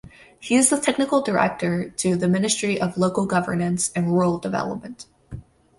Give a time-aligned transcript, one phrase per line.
[0.39, 5.05] He is the technical director to the Ministry of local Governance and Rural Development.